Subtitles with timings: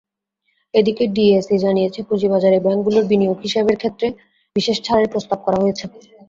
[0.73, 4.07] এদিকে ডিএসই জানিয়েছে, পুঁজিবাজারে ব্যাংকগুলোর বিনিয়োগ হিসাবের ক্ষেত্রে
[4.55, 5.85] বিশেষ ছাড়ের প্রস্তাব করা হয়েছে।